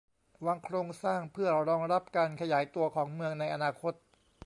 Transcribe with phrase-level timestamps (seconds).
[0.45, 3.93] วางโครงสร้างเพื่อรองรับการขยายตัวของเมืองในอนาคต